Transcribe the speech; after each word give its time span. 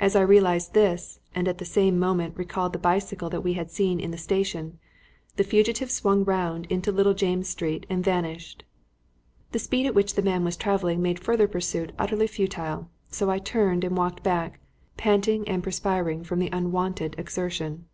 As 0.00 0.16
I 0.16 0.22
realised 0.22 0.74
this, 0.74 1.20
and 1.36 1.46
at 1.46 1.58
the 1.58 1.64
same 1.64 1.96
moment 1.96 2.36
recalled 2.36 2.72
the 2.72 2.80
bicycle 2.80 3.30
that 3.30 3.42
we 3.44 3.52
had 3.52 3.70
seen 3.70 4.00
in 4.00 4.10
the 4.10 4.18
station, 4.18 4.80
the 5.36 5.44
fugitive 5.44 5.88
swung 5.88 6.24
round 6.24 6.66
into 6.66 6.90
Little 6.90 7.14
James' 7.14 7.48
Street 7.50 7.86
and 7.88 8.02
vanished. 8.02 8.64
The 9.52 9.60
speed 9.60 9.86
at 9.86 9.94
which 9.94 10.14
the 10.16 10.20
man 10.22 10.42
was 10.42 10.56
travelling 10.56 11.00
made 11.00 11.20
further 11.20 11.46
pursuit 11.46 11.92
utterly 11.96 12.26
futile, 12.26 12.90
so 13.08 13.30
I 13.30 13.38
turned 13.38 13.84
and 13.84 13.96
walked 13.96 14.24
back, 14.24 14.58
panting 14.96 15.46
and 15.48 15.62
perspiring 15.62 16.24
from 16.24 16.40
the 16.40 16.50
unwonted 16.52 17.14
exertion. 17.16 17.86